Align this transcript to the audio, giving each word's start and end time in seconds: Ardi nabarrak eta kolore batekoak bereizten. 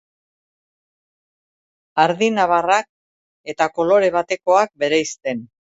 Ardi 2.05 2.31
nabarrak 2.41 2.91
eta 3.55 3.73
kolore 3.79 4.15
batekoak 4.21 4.79
bereizten. 4.87 5.51